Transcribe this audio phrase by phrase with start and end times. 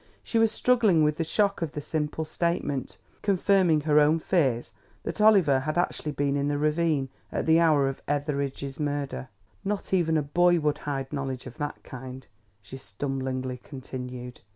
[0.23, 5.21] She was struggling with the shock of the simple statement, confirming her own fears that
[5.21, 9.29] Oliver had actually been in the ravine at the hour of Etheridge's murder.
[9.63, 12.25] "Not even a boy would hide knowledge of that kind,"
[12.63, 14.41] she stumblingly continued.